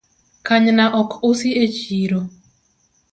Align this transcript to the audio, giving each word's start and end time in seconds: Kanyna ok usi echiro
Kanyna 0.47 0.85
ok 1.01 1.11
usi 1.29 1.49
echiro 1.65 2.19